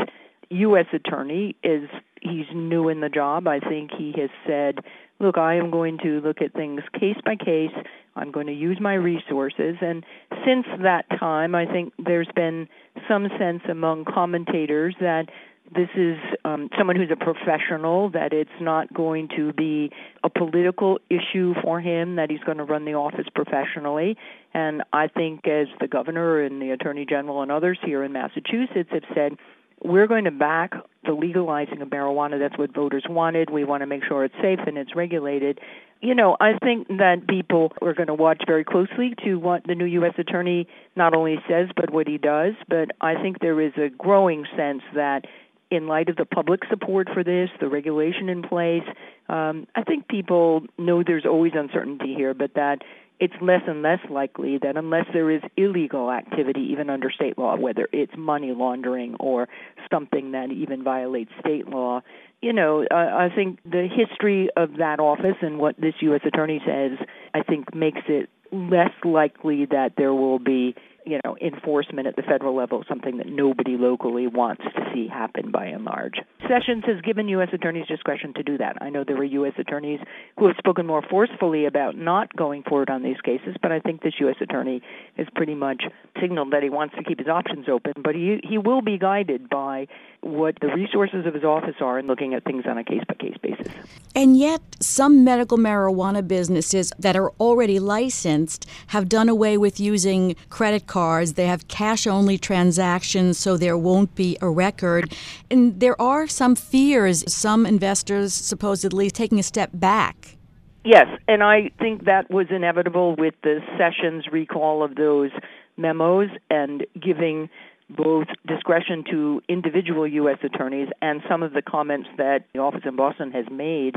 U.S. 0.50 0.86
attorney 0.94 1.56
is 1.64 1.90
he's 2.22 2.46
new 2.54 2.90
in 2.90 3.02
the 3.02 3.10
job. 3.10 3.48
I 3.48 3.60
think 3.60 3.92
he 3.98 4.14
has 4.18 4.30
said, 4.46 4.80
"Look, 5.20 5.38
I 5.38 5.56
am 5.56 5.72
going 5.72 5.98
to 6.00 6.22
look 6.22 6.42
at 6.42 6.54
things 6.54 6.82
case 6.94 7.18
by 7.24 7.36
case. 7.36 7.74
I'm 8.16 8.32
going 8.32 8.48
to 8.48 8.54
use 8.54 8.80
my 8.80 8.94
resources." 8.94 9.78
And 9.82 10.06
since 10.46 10.66
that 10.82 11.06
time, 11.20 11.56
I 11.56 11.66
think 11.66 11.94
there's 11.98 12.30
been 12.36 12.68
some 13.08 13.28
sense 13.38 13.62
among 13.70 14.06
commentators 14.06 14.96
that 15.00 15.30
this 15.74 15.90
is 15.96 16.18
um, 16.46 16.70
someone 16.78 16.96
who's 16.96 17.12
a 17.12 17.16
professional, 17.16 18.10
that 18.12 18.34
it's 18.34 18.50
not 18.60 18.92
going 18.94 19.30
to 19.36 19.54
be 19.54 19.92
a 20.24 20.30
political 20.30 20.98
issue 21.10 21.54
for 21.62 21.80
him, 21.80 22.16
that 22.16 22.32
he's 22.32 22.40
going 22.40 22.58
to 22.58 22.64
run 22.64 22.86
the 22.86 22.96
office 22.96 23.28
professionally. 23.36 24.18
And 24.54 24.84
I 24.92 25.08
think, 25.08 25.48
as 25.48 25.68
the 25.80 25.88
governor 25.88 26.42
and 26.42 26.62
the 26.62 26.72
attorney 26.72 27.06
general 27.08 27.42
and 27.44 27.52
others 27.52 27.78
here 27.86 28.04
in 28.04 28.14
Massachusetts 28.14 28.90
have 28.92 29.04
said, 29.14 29.38
we're 29.84 30.08
going 30.08 30.26
to 30.26 30.32
back 30.32 30.74
the 31.06 31.14
legalizing 31.14 31.82
of 31.82 31.90
marijuana. 31.90 32.40
That's 32.40 32.58
what 32.58 32.74
voters 32.74 33.06
wanted. 33.10 33.50
We 33.50 33.64
want 33.64 33.82
to 33.82 33.88
make 33.88 34.04
sure 34.08 34.24
it's 34.26 34.36
safe 34.42 34.60
and 34.66 34.78
it's 34.78 34.96
regulated. 34.96 35.60
You 36.02 36.16
know, 36.16 36.38
I 36.40 36.58
think 36.58 36.88
that 36.88 37.28
people 37.28 37.74
are 37.82 37.94
going 37.94 38.08
to 38.08 38.14
watch 38.14 38.44
very 38.48 38.64
closely 38.64 39.14
to 39.26 39.36
what 39.36 39.66
the 39.66 39.76
new 39.76 39.86
U.S. 39.86 40.14
attorney 40.18 40.68
not 40.96 41.14
only 41.14 41.38
says, 41.50 41.68
but 41.76 41.92
what 41.92 42.08
he 42.08 42.18
does. 42.18 42.54
But 42.68 42.92
I 43.02 43.22
think 43.22 43.40
there 43.40 43.60
is 43.62 43.74
a 43.78 43.90
growing 43.90 44.46
sense 44.56 44.82
that 44.96 45.26
in 45.72 45.88
light 45.88 46.10
of 46.10 46.16
the 46.16 46.26
public 46.26 46.62
support 46.70 47.10
for 47.14 47.24
this, 47.24 47.50
the 47.60 47.68
regulation 47.68 48.30
in 48.30 48.42
place, 48.42 48.84
um, 49.28 49.68
I 49.76 49.84
think 49.84 50.08
people 50.08 50.64
know 50.78 51.04
there's 51.04 51.26
always 51.26 51.52
uncertainty 51.56 52.16
here, 52.16 52.34
but 52.34 52.56
that 52.56 52.80
it's 53.20 53.34
less 53.42 53.62
and 53.68 53.82
less 53.82 54.00
likely 54.10 54.58
that 54.62 54.78
unless 54.78 55.06
there 55.14 55.30
is 55.30 55.42
illegal 55.58 56.12
activity, 56.12 56.70
even 56.72 56.90
under 56.90 57.12
state 57.12 57.38
law, 57.38 57.58
whether 57.58 57.88
it's 57.92 58.14
money 58.18 58.54
laundering 58.54 59.16
or 59.20 59.48
something 59.92 60.32
that 60.32 60.52
even 60.52 60.84
violates 60.84 61.32
state 61.40 61.68
law, 61.68 62.02
you 62.42 62.54
know, 62.54 62.86
I, 62.90 63.26
I 63.26 63.30
think 63.36 63.60
the 63.64 63.88
history 63.94 64.50
of 64.56 64.78
that 64.78 65.00
office 65.00 65.36
and 65.42 65.60
what 65.60 65.76
this 65.80 65.96
U.S. 66.02 66.22
attorney 66.26 66.62
says, 66.66 66.98
I 67.34 67.44
think 67.44 67.76
makes 67.76 68.02
it 68.08 68.30
less 68.52 68.92
likely 69.04 69.66
that 69.66 69.94
there 69.98 70.14
will 70.14 70.40
be 70.40 70.76
you 71.06 71.20
know, 71.24 71.36
enforcement 71.42 72.08
at 72.08 72.16
the 72.16 72.22
federal 72.22 72.56
level, 72.56 72.84
something 72.88 73.18
that 73.18 73.28
nobody 73.28 73.78
locally 73.78 74.28
wants 74.28 74.62
to 74.64 74.89
see 74.94 75.08
happen 75.08 75.52
by 75.52 75.66
and 75.66 75.86
large. 75.86 76.16
Sessions 76.42 76.84
has 76.86 77.02
given 77.02 77.28
U.S. 77.30 77.50
attorneys 77.54 77.88
discretion 77.88 78.34
to 78.36 78.44
do 78.44 78.58
that. 78.58 78.82
I 78.82 78.90
know 78.90 79.04
there 79.04 79.18
were 79.18 79.24
U.S. 79.24 79.54
attorneys 79.58 80.00
who 80.38 80.48
have 80.48 80.56
spoken 80.58 80.86
more 80.86 81.02
forcefully 81.10 81.66
about 81.66 81.98
not 81.98 82.36
going 82.36 82.64
forward 82.64 82.90
on 82.90 83.04
these 83.04 83.20
cases, 83.24 83.56
but 83.62 83.72
I 83.72 83.80
think 83.80 84.02
this 84.02 84.14
U.S. 84.20 84.36
attorney 84.42 84.82
has 85.18 85.28
pretty 85.36 85.56
much 85.56 85.84
signaled 86.22 86.52
that 86.52 86.64
he 86.64 86.70
wants 86.70 86.96
to 86.96 87.04
keep 87.04 87.20
his 87.20 87.28
options 87.28 87.68
open, 87.70 87.94
but 88.04 88.16
he, 88.16 88.40
he 88.44 88.58
will 88.58 88.82
be 88.82 88.98
guided 88.98 89.50
by 89.50 89.88
what 90.22 90.56
the 90.60 90.68
resources 90.68 91.26
of 91.26 91.34
his 91.34 91.44
office 91.44 91.76
are 91.80 91.98
in 91.98 92.08
looking 92.08 92.34
at 92.34 92.44
things 92.44 92.66
on 92.68 92.78
a 92.78 92.84
case 92.84 93.04
by 93.08 93.14
case 93.16 93.36
basis. 93.42 93.74
And 94.16 94.38
yet, 94.38 94.62
some 94.82 95.24
medical 95.24 95.58
marijuana 95.58 96.28
businesses 96.28 96.92
that 97.00 97.16
are 97.16 97.32
already 97.40 97.80
licensed 97.80 98.66
have 98.88 99.08
done 99.08 99.30
away 99.30 99.58
with 99.58 99.80
using 99.80 100.36
credit 100.50 100.88
cards. 100.88 101.34
They 101.34 101.48
have 101.48 101.68
cash 101.68 102.06
only 102.06 102.38
transactions, 102.38 103.38
so 103.38 103.56
there 103.56 103.78
won't 103.78 104.16
be 104.16 104.38
a 104.42 104.50
record. 104.80 105.14
And 105.50 105.80
there 105.80 106.00
are 106.02 106.28
some 106.28 106.56
fears, 106.56 107.24
some 107.32 107.66
investors 107.66 108.34
supposedly 108.34 109.10
taking 109.10 109.40
a 109.40 109.44
step 109.44 109.70
back. 109.74 110.38
Yes, 110.86 111.08
and 111.28 111.44
I 111.44 111.72
think 111.80 112.06
that 112.06 112.32
was 112.32 112.48
inevitable 112.50 113.16
with 113.18 113.36
the 113.44 113.60
Sessions 113.78 114.26
recall 114.32 114.82
of 114.82 114.96
those 114.96 115.32
memos 115.78 116.30
and 116.50 116.86
giving 117.00 117.50
both 117.90 118.28
discretion 118.48 119.04
to 119.10 119.42
individual 119.50 120.08
U.S. 120.08 120.38
attorneys 120.44 120.88
and 121.02 121.22
some 121.28 121.44
of 121.44 121.54
the 121.54 121.62
comments 121.62 122.08
that 122.18 122.46
the 122.54 122.60
office 122.60 122.82
in 122.86 122.96
Boston 122.96 123.32
has 123.32 123.46
made. 123.52 123.96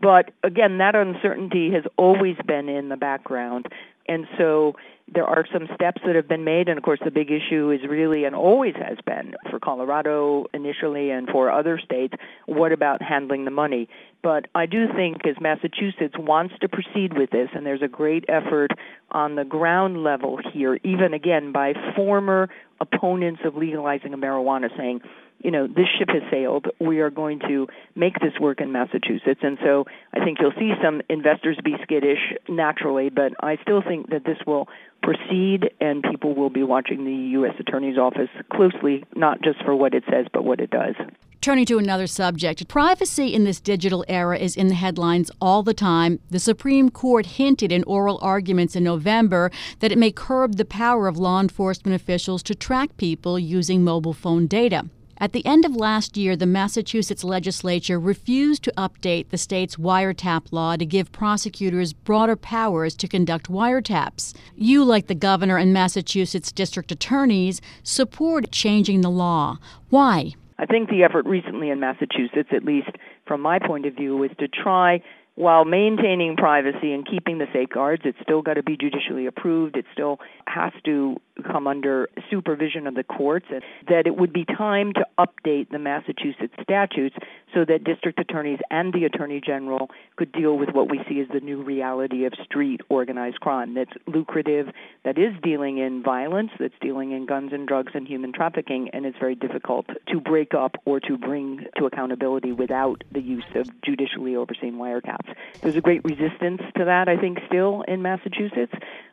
But 0.00 0.30
again, 0.42 0.78
that 0.78 0.94
uncertainty 0.94 1.70
has 1.72 1.84
always 1.96 2.36
been 2.46 2.68
in 2.68 2.88
the 2.88 2.96
background. 2.96 3.66
And 4.08 4.26
so 4.36 4.74
there 5.12 5.24
are 5.24 5.44
some 5.52 5.68
steps 5.74 6.00
that 6.06 6.14
have 6.14 6.28
been 6.28 6.44
made, 6.44 6.68
and 6.68 6.78
of 6.78 6.84
course, 6.84 7.00
the 7.04 7.10
big 7.10 7.30
issue 7.30 7.70
is 7.70 7.80
really 7.88 8.24
and 8.24 8.34
always 8.34 8.74
has 8.76 8.98
been 9.04 9.34
for 9.50 9.58
Colorado 9.58 10.46
initially 10.54 11.10
and 11.10 11.28
for 11.28 11.50
other 11.50 11.78
states 11.78 12.14
what 12.46 12.72
about 12.72 13.02
handling 13.02 13.44
the 13.44 13.50
money? 13.50 13.88
But 14.22 14.46
I 14.54 14.66
do 14.66 14.86
think 14.94 15.26
as 15.26 15.36
Massachusetts 15.40 16.14
wants 16.16 16.54
to 16.60 16.68
proceed 16.68 17.16
with 17.16 17.30
this, 17.30 17.48
and 17.54 17.66
there's 17.66 17.82
a 17.82 17.88
great 17.88 18.24
effort 18.28 18.70
on 19.10 19.34
the 19.34 19.44
ground 19.44 20.02
level 20.02 20.38
here, 20.52 20.78
even 20.84 21.12
again 21.12 21.52
by 21.52 21.74
former 21.96 22.48
opponents 22.80 23.40
of 23.44 23.56
legalizing 23.56 24.12
marijuana 24.12 24.68
saying, 24.76 25.00
you 25.42 25.50
know, 25.50 25.66
this 25.66 25.86
ship 25.98 26.08
has 26.08 26.22
sailed. 26.30 26.66
We 26.80 27.00
are 27.00 27.10
going 27.10 27.40
to 27.40 27.66
make 27.94 28.14
this 28.20 28.32
work 28.40 28.60
in 28.60 28.72
Massachusetts. 28.72 29.40
And 29.42 29.58
so 29.62 29.84
I 30.12 30.24
think 30.24 30.38
you'll 30.40 30.52
see 30.58 30.72
some 30.82 31.02
investors 31.08 31.58
be 31.64 31.76
skittish 31.82 32.34
naturally, 32.48 33.10
but 33.10 33.32
I 33.40 33.56
still 33.62 33.82
think 33.82 34.10
that 34.10 34.24
this 34.24 34.38
will 34.46 34.68
proceed 35.02 35.70
and 35.80 36.02
people 36.02 36.34
will 36.34 36.50
be 36.50 36.62
watching 36.62 37.04
the 37.04 37.30
U.S. 37.32 37.54
Attorney's 37.58 37.98
Office 37.98 38.30
closely, 38.52 39.04
not 39.16 39.42
just 39.42 39.62
for 39.64 39.74
what 39.74 39.94
it 39.94 40.04
says, 40.08 40.26
but 40.32 40.44
what 40.44 40.60
it 40.60 40.70
does. 40.70 40.94
Turning 41.40 41.66
to 41.66 41.78
another 41.78 42.06
subject, 42.06 42.68
privacy 42.68 43.34
in 43.34 43.42
this 43.42 43.60
digital 43.60 44.04
era 44.06 44.38
is 44.38 44.54
in 44.54 44.68
the 44.68 44.76
headlines 44.76 45.28
all 45.40 45.64
the 45.64 45.74
time. 45.74 46.20
The 46.30 46.38
Supreme 46.38 46.88
Court 46.88 47.26
hinted 47.26 47.72
in 47.72 47.82
oral 47.82 48.20
arguments 48.22 48.76
in 48.76 48.84
November 48.84 49.50
that 49.80 49.90
it 49.90 49.98
may 49.98 50.12
curb 50.12 50.54
the 50.54 50.64
power 50.64 51.08
of 51.08 51.16
law 51.16 51.40
enforcement 51.40 52.00
officials 52.00 52.44
to 52.44 52.54
track 52.54 52.96
people 52.96 53.40
using 53.40 53.82
mobile 53.82 54.12
phone 54.12 54.46
data. 54.46 54.84
At 55.22 55.32
the 55.32 55.46
end 55.46 55.64
of 55.64 55.76
last 55.76 56.16
year, 56.16 56.34
the 56.34 56.46
Massachusetts 56.46 57.22
legislature 57.22 58.00
refused 58.00 58.64
to 58.64 58.72
update 58.76 59.28
the 59.28 59.38
state's 59.38 59.76
wiretap 59.76 60.50
law 60.50 60.74
to 60.74 60.84
give 60.84 61.12
prosecutors 61.12 61.92
broader 61.92 62.34
powers 62.34 62.96
to 62.96 63.06
conduct 63.06 63.48
wiretaps. 63.48 64.34
You, 64.56 64.82
like 64.82 65.06
the 65.06 65.14
governor 65.14 65.58
and 65.58 65.72
Massachusetts 65.72 66.50
district 66.50 66.90
attorneys, 66.90 67.60
support 67.84 68.50
changing 68.50 69.02
the 69.02 69.10
law. 69.10 69.58
Why? 69.90 70.32
I 70.58 70.66
think 70.66 70.90
the 70.90 71.04
effort 71.04 71.24
recently 71.24 71.70
in 71.70 71.78
Massachusetts, 71.78 72.48
at 72.50 72.64
least 72.64 72.90
from 73.24 73.42
my 73.42 73.60
point 73.60 73.86
of 73.86 73.94
view, 73.94 74.16
was 74.16 74.32
to 74.40 74.48
try 74.48 75.04
while 75.34 75.64
maintaining 75.64 76.36
privacy 76.36 76.92
and 76.92 77.06
keeping 77.08 77.38
the 77.38 77.46
safeguards. 77.52 78.02
It's 78.04 78.18
still 78.22 78.42
got 78.42 78.54
to 78.54 78.62
be 78.62 78.76
judicially 78.76 79.26
approved. 79.26 79.76
It 79.76 79.86
still 79.92 80.18
has 80.46 80.72
to 80.84 81.20
come 81.50 81.66
under 81.66 82.08
supervision 82.30 82.86
of 82.86 82.94
the 82.94 83.04
courts, 83.04 83.46
and 83.50 83.62
that 83.88 84.06
it 84.06 84.16
would 84.16 84.32
be 84.32 84.44
time 84.44 84.92
to 84.92 85.06
update 85.18 85.70
the 85.70 85.78
Massachusetts 85.78 86.54
statutes 86.62 87.16
so 87.54 87.64
that 87.64 87.84
district 87.84 88.18
attorneys 88.18 88.58
and 88.70 88.92
the 88.92 89.04
attorney 89.04 89.40
general 89.44 89.90
could 90.16 90.32
deal 90.32 90.56
with 90.56 90.70
what 90.70 90.90
we 90.90 91.00
see 91.08 91.20
as 91.20 91.28
the 91.32 91.40
new 91.40 91.62
reality 91.62 92.24
of 92.24 92.32
street 92.44 92.80
organized 92.88 93.40
crime 93.40 93.74
that's 93.74 93.92
lucrative, 94.06 94.68
that 95.04 95.18
is 95.18 95.34
dealing 95.42 95.78
in 95.78 96.02
violence, 96.02 96.50
that's 96.58 96.74
dealing 96.80 97.12
in 97.12 97.26
guns 97.26 97.52
and 97.52 97.68
drugs 97.68 97.92
and 97.94 98.06
human 98.06 98.32
trafficking, 98.32 98.88
and 98.92 99.04
it's 99.04 99.18
very 99.18 99.34
difficult 99.34 99.86
to 100.08 100.20
break 100.20 100.54
up 100.54 100.76
or 100.84 101.00
to 101.00 101.18
bring 101.18 101.66
to 101.76 101.86
accountability 101.86 102.52
without 102.52 103.04
the 103.12 103.20
use 103.20 103.44
of 103.54 103.68
judicially 103.82 104.36
overseen 104.36 104.74
wiretaps. 104.74 105.34
There's 105.60 105.76
a 105.76 105.80
great 105.80 106.04
resistance 106.04 106.62
to 106.76 106.84
that, 106.84 107.08
I 107.08 107.16
think, 107.16 107.38
still 107.46 107.82
in 107.82 108.02
Massachusetts, 108.02 108.72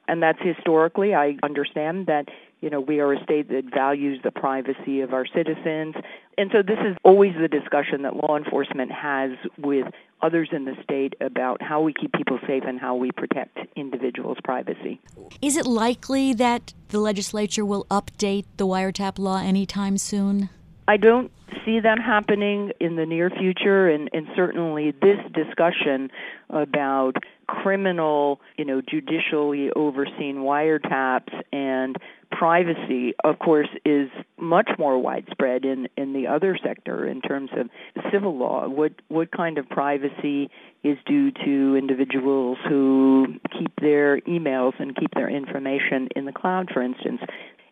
and 0.10 0.22
that's 0.22 0.40
historically, 0.42 1.16
I 1.16 1.38
understand 1.44 2.08
that 2.08 2.28
you 2.62 2.70
know, 2.70 2.82
we 2.82 3.00
are 3.00 3.14
a 3.14 3.24
state 3.24 3.50
that 3.50 3.64
values 3.74 4.20
the 4.24 4.32
privacy 4.32 5.02
of 5.02 5.14
our 5.14 5.26
citizens. 5.26 5.96
And 6.38 6.50
so 6.52 6.62
this 6.62 6.80
is 6.86 6.98
always 7.04 7.34
the 7.40 7.48
discussion 7.48 8.02
that 8.04 8.16
law 8.16 8.38
enforcement 8.38 8.92
has 8.92 9.32
with 9.58 9.88
others 10.22 10.50
in 10.52 10.66
the 10.66 10.76
state 10.84 11.14
about 11.22 11.62
how 11.62 11.82
we 11.82 11.94
keep 11.94 12.12
people 12.12 12.40
safe 12.46 12.64
and 12.68 12.80
how 12.80 12.96
we 12.96 13.12
protect 13.12 13.58
individuals' 13.76 14.38
privacy. 14.44 15.00
Is 15.42 15.56
it 15.56 15.66
likely 15.66 16.34
that 16.34 16.74
the 16.90 17.00
legislature 17.00 17.64
will 17.64 17.86
update 17.86 18.46
the 18.58 18.68
wiretap 18.68 19.18
law 19.18 19.38
anytime 19.38 19.98
soon? 19.98 20.50
I 20.90 20.98
don't 20.98 21.32
see 21.64 21.82
that 21.82 22.00
happening 22.00 22.72
in 22.80 22.96
the 22.96 23.06
near 23.06 23.30
future, 23.30 23.88
and, 23.88 24.10
and 24.12 24.28
certainly 24.36 24.90
this 24.90 25.20
discussion 25.36 26.10
about 26.50 27.18
criminal, 27.48 28.42
you 28.58 28.66
know, 28.66 28.82
judicially 28.82 29.70
overseen 29.76 30.38
wiretaps 30.38 31.32
and 31.54 31.96
privacy, 32.32 33.14
of 33.24 33.38
course, 33.38 33.68
is 33.86 34.10
much 34.40 34.72
more 34.80 34.98
widespread 34.98 35.64
in, 35.64 35.90
in 35.96 36.14
the 36.14 36.26
other 36.26 36.58
sector 36.64 37.06
in 37.06 37.22
terms 37.22 37.52
of 37.56 37.70
civil 38.12 38.36
law. 38.36 38.68
What 38.68 38.94
what 39.10 39.32
kind 39.32 39.60
of 39.60 39.70
privacy 39.70 40.50
is 40.84 40.98
due 41.06 41.30
to 41.46 41.76
individuals 41.76 42.58
who 42.68 43.36
keep 43.52 43.76
their 43.80 44.22
emails 44.22 44.74
and 44.80 44.96
keep 44.96 45.14
their 45.14 45.30
information 45.30 46.10
in 46.16 46.26
the 46.26 46.34
cloud, 46.34 46.70
for 46.74 46.82
instance? 46.82 47.22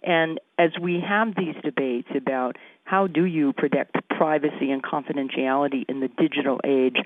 And 0.04 0.40
as 0.58 0.72
we 0.82 1.02
have 1.08 1.36
these 1.36 1.56
debates 1.64 2.10
about 2.16 2.58
how 2.84 3.08
do 3.08 3.26
you 3.26 3.54
protect 3.54 3.96
privacy 4.10 4.72
and 4.72 4.82
confidentiality 4.84 5.86
in 5.90 6.00
the 6.00 6.08
digital 6.08 6.60
age, 6.64 6.98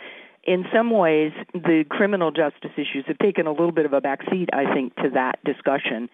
in 0.44 0.66
some 0.74 0.90
ways, 0.90 1.32
the 1.54 1.86
criminal 1.90 2.32
justice 2.32 2.72
issues 2.76 3.06
have 3.08 3.18
taken 3.20 3.46
a 3.46 3.52
little 3.52 3.72
bit 3.72 3.86
of 3.86 3.94
a 3.94 4.02
backseat, 4.02 4.50
I 4.54 4.74
think, 4.74 4.96
to 4.96 5.12
that 5.14 5.44
discussion. 5.44 6.10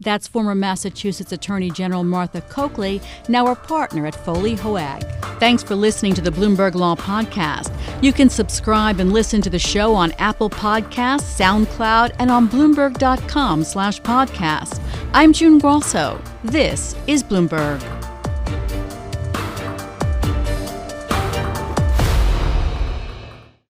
That's 0.00 0.28
former 0.28 0.54
Massachusetts 0.54 1.32
Attorney 1.32 1.70
General 1.70 2.04
Martha 2.04 2.40
Coakley, 2.42 3.00
now 3.28 3.46
a 3.48 3.54
partner 3.54 4.06
at 4.06 4.14
Foley 4.14 4.54
Hoag. 4.54 5.04
Thanks 5.40 5.62
for 5.62 5.74
listening 5.74 6.14
to 6.14 6.20
the 6.20 6.30
Bloomberg 6.30 6.74
Law 6.74 6.94
Podcast. 6.94 7.72
You 8.02 8.12
can 8.12 8.28
subscribe 8.28 9.00
and 9.00 9.12
listen 9.12 9.40
to 9.42 9.50
the 9.50 9.58
show 9.58 9.94
on 9.94 10.12
Apple 10.12 10.50
Podcasts, 10.50 11.38
SoundCloud, 11.38 12.14
and 12.18 12.30
on 12.30 12.48
Bloomberg.com 12.48 13.64
slash 13.64 14.00
podcast. 14.02 14.80
I'm 15.12 15.32
June 15.32 15.58
Grosso. 15.58 16.20
This 16.44 16.94
is 17.06 17.22
Bloomberg. 17.22 17.95